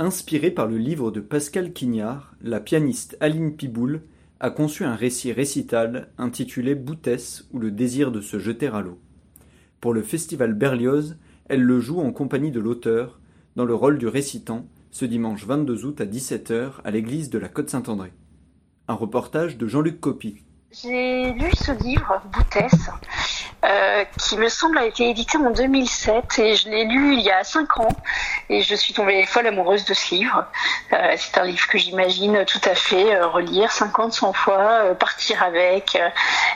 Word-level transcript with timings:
Inspirée 0.00 0.52
par 0.52 0.68
le 0.68 0.78
livre 0.78 1.10
de 1.10 1.18
Pascal 1.18 1.72
Quignard, 1.72 2.36
la 2.40 2.60
pianiste 2.60 3.16
Aline 3.18 3.56
Piboul 3.56 4.02
a 4.38 4.50
conçu 4.50 4.84
un 4.84 4.94
récit 4.94 5.32
récital 5.32 6.12
intitulé 6.18 6.76
Boutesse 6.76 7.48
ou 7.52 7.58
le 7.58 7.72
désir 7.72 8.12
de 8.12 8.20
se 8.20 8.38
jeter 8.38 8.68
à 8.68 8.80
l'eau. 8.80 9.00
Pour 9.80 9.92
le 9.92 10.02
festival 10.02 10.54
Berlioz, 10.54 11.16
elle 11.48 11.62
le 11.62 11.80
joue 11.80 11.98
en 11.98 12.12
compagnie 12.12 12.52
de 12.52 12.60
l'auteur, 12.60 13.18
dans 13.56 13.64
le 13.64 13.74
rôle 13.74 13.98
du 13.98 14.06
récitant, 14.06 14.68
ce 14.92 15.04
dimanche 15.04 15.44
22 15.44 15.84
août 15.84 16.00
à 16.00 16.06
17h 16.06 16.74
à 16.84 16.90
l'église 16.92 17.28
de 17.28 17.38
la 17.40 17.48
Côte-Saint-André. 17.48 18.12
Un 18.86 18.94
reportage 18.94 19.58
de 19.58 19.66
Jean-Luc 19.66 19.98
Copy. 19.98 20.44
J'ai 20.70 21.32
lu 21.32 21.50
ce 21.54 21.72
livre, 21.72 22.20
Boutesse, 22.26 22.90
euh, 23.64 24.04
qui 24.18 24.36
me 24.36 24.50
semble 24.50 24.76
a 24.76 24.84
été 24.84 25.08
édité 25.08 25.38
en 25.38 25.50
2007 25.50 26.38
et 26.40 26.56
je 26.56 26.68
l'ai 26.68 26.84
lu 26.84 27.14
il 27.14 27.20
y 27.20 27.30
a 27.30 27.42
5 27.42 27.80
ans 27.80 27.96
et 28.50 28.60
je 28.60 28.74
suis 28.74 28.92
tombée 28.92 29.24
folle 29.24 29.46
amoureuse 29.46 29.86
de 29.86 29.94
ce 29.94 30.14
livre. 30.14 30.44
Euh, 30.92 31.14
c'est 31.16 31.38
un 31.38 31.44
livre 31.44 31.66
que 31.68 31.78
j'imagine 31.78 32.44
tout 32.44 32.60
à 32.64 32.74
fait 32.74 33.14
euh, 33.14 33.28
relire 33.28 33.72
50, 33.72 34.12
100 34.12 34.32
fois, 34.34 34.94
partir 34.96 35.42
avec. 35.42 35.96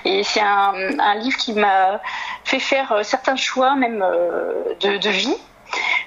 et 0.04 0.22
c'est 0.24 0.42
un, 0.42 0.74
un, 1.00 1.14
livre 1.14 1.38
qui 1.38 1.54
m'a 1.54 1.98
fait 2.44 2.60
faire 2.60 3.00
certains 3.04 3.36
choix 3.36 3.76
même 3.76 4.04
de, 4.80 4.98
de 4.98 5.08
vie 5.08 5.38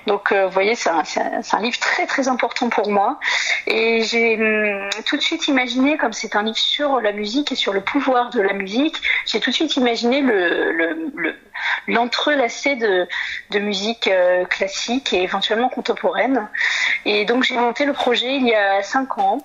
donc, 0.07 0.31
euh, 0.31 0.45
vous 0.45 0.51
voyez, 0.51 0.75
c'est 0.75 0.89
un, 0.89 1.03
un, 1.51 1.61
livre 1.61 1.79
très 1.79 2.05
très 2.05 2.27
important 2.27 2.69
pour 2.69 2.89
moi. 2.89 3.19
Et 3.65 4.03
j'ai 4.03 4.35
hum, 4.35 4.89
tout 5.05 5.17
de 5.17 5.21
suite 5.21 5.47
imaginé, 5.47 5.97
comme 5.97 6.13
c'est 6.13 6.35
un 6.35 6.43
livre 6.43 6.57
sur 6.57 7.01
la 7.01 7.11
musique 7.11 7.51
et 7.51 7.55
sur 7.55 7.73
le 7.73 7.81
pouvoir 7.81 8.29
de 8.29 8.41
la 8.41 8.53
musique, 8.53 8.97
j'ai 9.25 9.39
tout 9.39 9.49
de 9.49 9.55
suite 9.55 9.75
imaginé 9.75 10.21
le, 10.21 10.71
le, 10.71 11.35
l'entrelacé 11.87 12.75
de, 12.75 13.07
musique 13.59 14.07
euh, 14.07 14.45
classique 14.45 15.13
et 15.13 15.23
éventuellement 15.23 15.69
contemporaine. 15.69 16.47
Et 17.05 17.25
donc, 17.25 17.43
j'ai 17.43 17.55
monté 17.55 17.85
le 17.85 17.93
projet 17.93 18.35
il 18.35 18.47
y 18.47 18.53
a 18.53 18.83
cinq 18.83 19.17
ans 19.17 19.39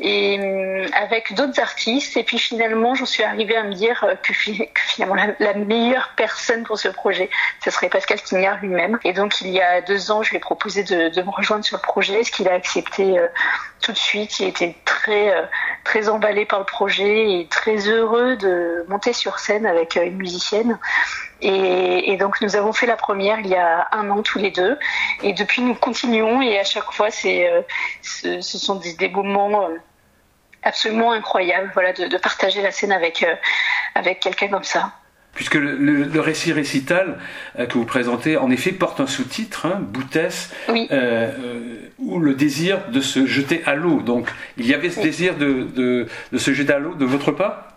et 0.00 0.38
euh, 0.38 0.86
avec 0.94 1.34
d'autres 1.34 1.60
artistes. 1.60 2.16
Et 2.16 2.22
puis 2.22 2.38
finalement, 2.38 2.94
j'en 2.94 3.06
suis 3.06 3.22
arrivée 3.22 3.56
à 3.56 3.62
me 3.62 3.72
dire 3.72 4.04
que, 4.22 4.32
finalement 4.74 5.16
la, 5.38 5.54
meilleure 5.54 6.10
personne 6.16 6.64
pour 6.64 6.78
ce 6.78 6.88
projet, 6.88 7.30
ce 7.64 7.70
serait 7.70 7.88
Pascal 7.88 8.20
Quignard 8.20 8.58
lui-même. 8.60 8.98
Et 9.04 9.12
donc 9.12 9.40
il 9.40 9.48
y 9.48 9.60
a 9.60 9.80
deux 9.80 10.10
ans, 10.10 10.22
je 10.22 10.30
lui 10.30 10.36
ai 10.38 10.40
proposé 10.40 10.82
de, 10.82 11.08
de 11.08 11.22
me 11.22 11.30
rejoindre 11.30 11.64
sur 11.64 11.76
le 11.76 11.82
projet, 11.82 12.24
ce 12.24 12.32
qu'il 12.32 12.48
a 12.48 12.54
accepté 12.54 13.18
euh, 13.18 13.28
tout 13.80 13.92
de 13.92 13.98
suite. 13.98 14.40
Il 14.40 14.48
était 14.48 14.74
très 14.84 15.34
euh, 15.34 15.42
très 15.84 16.08
emballé 16.08 16.46
par 16.46 16.60
le 16.60 16.64
projet 16.64 17.40
et 17.40 17.46
très 17.48 17.88
heureux 17.88 18.36
de 18.36 18.84
monter 18.88 19.12
sur 19.12 19.38
scène 19.38 19.66
avec 19.66 19.96
une 19.96 20.16
musicienne. 20.16 20.78
Et, 21.42 22.12
et, 22.12 22.16
donc 22.16 22.40
nous 22.40 22.54
avons 22.56 22.72
fait 22.72 22.86
la 22.86 22.96
première 22.96 23.40
il 23.40 23.48
y 23.48 23.56
a 23.56 23.88
un 23.92 24.08
an 24.10 24.22
tous 24.22 24.38
les 24.38 24.50
deux. 24.50 24.78
Et 25.22 25.32
depuis 25.32 25.60
nous 25.62 25.74
continuons 25.74 26.40
et 26.40 26.58
à 26.58 26.64
chaque 26.64 26.92
fois 26.92 27.10
c'est 27.10 27.50
ce, 28.02 28.40
ce, 28.40 28.58
sont 28.58 28.76
des, 28.76 28.94
des 28.94 29.08
moments 29.08 29.68
euh, 29.68 29.76
absolument 30.62 31.12
incroyable 31.12 31.70
voilà, 31.74 31.92
de, 31.92 32.16
partager 32.18 32.62
la 32.62 32.70
scène 32.70 32.92
avec, 32.92 33.22
euh, 33.22 33.34
avec 33.94 34.20
quelqu'un 34.20 34.48
comme 34.48 34.64
ça. 34.64 34.92
Puisque 35.34 35.54
le, 35.54 36.20
récit 36.20 36.52
récital 36.52 37.18
euh, 37.58 37.66
que 37.66 37.74
vous 37.74 37.86
présentez, 37.86 38.36
en 38.36 38.50
effet, 38.50 38.70
porte 38.70 39.00
un 39.00 39.06
sous-titre, 39.06 39.66
hein, 39.66 39.80
Boutesse, 39.80 40.50
ou 41.98 42.18
le 42.18 42.34
désir 42.34 42.90
de 42.90 43.00
se 43.00 43.26
jeter 43.26 43.62
à 43.64 43.74
l'eau. 43.74 44.02
Donc, 44.02 44.28
il 44.58 44.66
y 44.66 44.74
avait 44.74 44.90
ce 44.90 45.00
désir 45.00 45.36
de, 45.36 45.62
de, 45.74 46.06
de 46.32 46.38
se 46.38 46.52
jeter 46.52 46.72
à 46.72 46.78
l'eau 46.78 46.94
de 46.94 47.04
votre 47.04 47.32
part? 47.32 47.71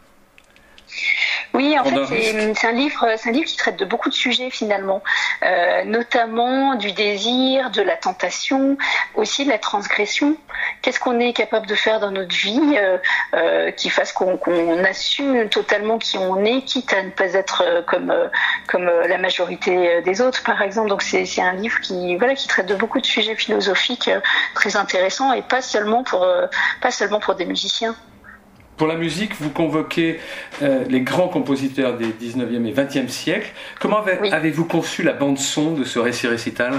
Oui, 1.55 1.79
en 1.79 1.85
fait, 1.85 2.53
c'est 2.53 2.67
un 2.67 2.71
livre, 2.73 3.07
c'est 3.17 3.29
un 3.29 3.31
livre 3.31 3.45
qui 3.45 3.55
traite 3.55 3.77
de 3.77 3.85
beaucoup 3.85 4.09
de 4.09 4.13
sujets 4.13 4.49
finalement, 4.49 5.01
euh, 5.41 5.85
notamment 5.85 6.75
du 6.75 6.91
désir, 6.91 7.71
de 7.71 7.81
la 7.81 7.95
tentation, 7.95 8.77
aussi 9.15 9.45
de 9.45 9.49
la 9.49 9.57
transgression. 9.57 10.35
Qu'est-ce 10.81 10.99
qu'on 10.99 11.17
est 11.19 11.31
capable 11.31 11.65
de 11.65 11.75
faire 11.75 12.01
dans 12.01 12.11
notre 12.11 12.35
vie 12.35 12.75
euh, 12.77 12.97
euh, 13.35 13.71
qui 13.71 13.89
fasse 13.89 14.11
qu'on 14.11 14.83
assume 14.83 15.47
totalement 15.47 15.97
qui 15.97 16.17
on 16.17 16.43
est, 16.43 16.61
quitte 16.63 16.91
à 16.91 17.03
ne 17.03 17.09
pas 17.09 17.33
être 17.33 17.85
comme 17.87 18.13
comme 18.67 18.85
la 18.85 19.17
majorité 19.17 20.01
des 20.01 20.21
autres, 20.21 20.43
par 20.43 20.61
exemple. 20.61 20.89
Donc 20.89 21.03
c'est 21.03 21.41
un 21.41 21.53
livre 21.53 21.79
qui 21.79 22.17
voilà 22.17 22.35
qui 22.35 22.47
traite 22.49 22.65
de 22.65 22.75
beaucoup 22.75 22.99
de 22.99 23.05
sujets 23.05 23.35
philosophiques 23.35 24.09
très 24.55 24.75
intéressants 24.75 25.31
et 25.31 25.41
pas 25.41 25.61
seulement 25.61 26.03
pour 26.03 26.27
pas 26.81 26.91
seulement 26.91 27.21
pour 27.21 27.35
des 27.35 27.45
musiciens. 27.45 27.95
Pour 28.77 28.87
la 28.87 28.95
musique, 28.95 29.33
vous 29.39 29.49
convoquez 29.49 30.19
euh, 30.61 30.83
les 30.89 31.01
grands 31.01 31.29
compositeurs 31.29 31.97
des 31.97 32.07
19e 32.07 32.65
et 32.65 32.73
20e 32.73 33.07
siècles. 33.07 33.51
Comment 33.79 34.03
avez-vous 34.31 34.65
conçu 34.65 35.01
la 35.01 35.13
bande-son 35.13 35.71
de 35.71 35.85
ce 35.85 35.97
récit 35.97 36.27
récital? 36.27 36.73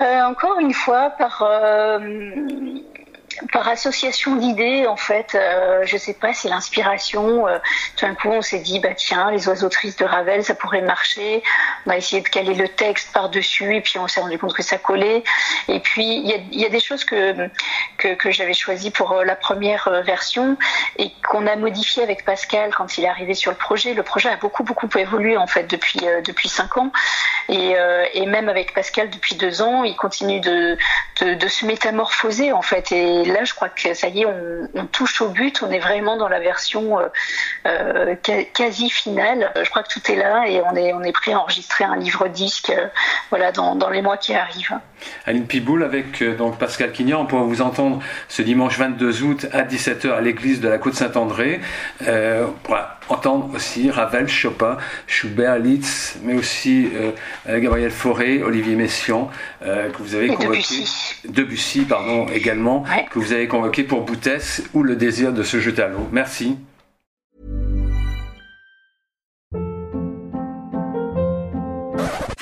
Euh, 0.00 0.22
Encore 0.22 0.58
une 0.58 0.74
fois, 0.74 1.10
par 1.10 1.46
euh, 1.48 1.98
par 3.52 3.68
association 3.68 4.34
d'idées, 4.36 4.86
en 4.86 4.96
fait, 4.96 5.38
je 5.84 5.96
sais 5.96 6.14
pas, 6.14 6.34
c'est 6.34 6.48
l'inspiration. 6.48 7.46
Tout 7.96 8.04
d'un 8.04 8.14
coup, 8.14 8.28
on 8.28 8.42
s'est 8.42 8.58
dit, 8.58 8.78
bah 8.78 8.94
tiens, 8.94 9.30
les 9.30 9.48
oiseaux 9.48 9.68
tristes 9.68 10.00
de 10.00 10.04
Ravel, 10.04 10.44
ça 10.44 10.54
pourrait 10.54 10.82
marcher. 10.82 11.42
On 11.86 11.90
a 11.90 11.96
essayé 11.96 12.22
de 12.22 12.28
caler 12.28 12.54
le 12.54 12.68
texte 12.68 13.12
par 13.12 13.28
dessus, 13.28 13.76
et 13.76 13.80
puis 13.80 13.98
on 13.98 14.08
s'est 14.08 14.20
rendu 14.20 14.38
compte 14.38 14.54
que 14.54 14.62
ça 14.62 14.78
collait. 14.78 15.22
Et 15.68 15.80
puis 15.80 16.04
il 16.04 16.60
y 16.60 16.64
a, 16.64 16.68
des 16.68 16.80
choses 16.80 17.04
que 17.04 17.48
que, 17.98 18.30
j'avais 18.30 18.54
choisies 18.54 18.90
pour 18.90 19.12
euh, 19.12 19.24
la 19.24 19.36
première 19.36 19.86
euh, 19.88 20.02
version 20.02 20.56
et 20.98 21.12
qu'on 21.28 21.46
a 21.46 21.56
modifié 21.56 22.02
avec 22.02 22.24
Pascal 22.24 22.74
quand 22.74 22.98
il 22.98 23.04
est 23.04 23.08
arrivé 23.08 23.34
sur 23.34 23.50
le 23.50 23.56
projet. 23.56 23.94
Le 23.94 24.02
projet 24.02 24.28
a 24.28 24.36
beaucoup 24.36 24.64
beaucoup 24.64 24.88
évolué 24.96 25.36
en 25.36 25.46
fait 25.46 25.64
depuis 25.64 26.00
depuis 26.24 26.48
cinq 26.48 26.76
ans, 26.76 26.92
et, 27.48 27.74
et 28.14 28.26
même 28.26 28.48
avec 28.48 28.74
Pascal 28.74 29.10
depuis 29.10 29.34
deux 29.36 29.62
ans, 29.62 29.84
il 29.84 29.96
continue 29.96 30.40
de 30.40 30.76
de, 31.20 31.48
se 31.48 31.66
métamorphoser 31.66 32.52
en 32.52 32.62
fait. 32.62 32.92
Et 32.92 33.24
là, 33.24 33.44
je 33.44 33.54
crois 33.54 33.68
que 33.68 33.94
ça 33.94 34.08
y 34.08 34.22
est, 34.22 34.26
on, 34.26 34.86
touche 34.86 35.20
au 35.20 35.28
but. 35.28 35.62
On 35.62 35.70
est 35.70 35.78
vraiment 35.78 36.16
dans 36.16 36.28
la 36.28 36.40
version 36.40 36.98
euh, 36.98 37.08
euh, 37.66 38.14
quasi 38.54 38.90
finale. 38.90 39.52
Je 39.56 39.68
crois 39.70 39.82
que 39.82 39.92
tout 39.92 40.10
est 40.10 40.16
là 40.16 40.46
et 40.48 40.60
on 40.62 40.74
est, 40.74 40.92
on 40.92 41.02
est 41.02 41.12
prêt 41.12 41.32
à 41.32 41.40
enregistrer 41.40 41.71
un 41.80 41.96
livre 41.96 42.28
disque 42.28 42.70
euh, 42.70 42.86
voilà, 43.30 43.52
dans, 43.52 43.74
dans, 43.74 43.90
les 43.90 44.02
mois 44.02 44.16
qui 44.16 44.34
arrivent. 44.34 44.78
Aline 45.26 45.46
Piboul 45.46 45.82
avec 45.82 46.22
donc 46.36 46.58
Pascal 46.58 46.92
Quignard, 46.92 47.20
on 47.20 47.26
pourra 47.26 47.42
vous 47.42 47.60
entendre 47.60 48.00
ce 48.28 48.42
dimanche 48.42 48.78
22 48.78 49.22
août 49.22 49.46
à 49.52 49.62
17h 49.62 50.12
à 50.12 50.20
l'église 50.20 50.60
de 50.60 50.68
la 50.68 50.78
Côte-Saint-André. 50.78 51.60
on 52.00 52.52
pourra 52.62 52.98
entendre 53.08 53.50
aussi 53.54 53.90
Ravel, 53.90 54.28
Chopin, 54.28 54.76
Schubert, 55.06 55.58
Liszt, 55.58 56.18
mais 56.22 56.34
aussi 56.34 56.88
Gabriel 57.48 57.90
Fauré, 57.90 58.44
Olivier 58.44 58.76
Messiaen, 58.76 59.28
que 59.60 59.98
vous 59.98 60.14
avez 60.14 60.28
convoqué. 60.28 60.58
Debussy. 60.58 61.18
Debussy, 61.28 61.80
pardon, 61.80 62.26
également, 62.32 62.84
que 63.10 63.18
vous 63.18 63.32
avez 63.32 63.48
convoqué 63.48 63.82
pour 63.82 64.02
Boutesse 64.02 64.62
ou 64.72 64.84
le 64.84 64.94
désir 64.94 65.32
de 65.32 65.42
se 65.42 65.58
jeter 65.58 65.82
à 65.82 65.88
l'eau. 65.88 66.08
Merci. 66.12 66.58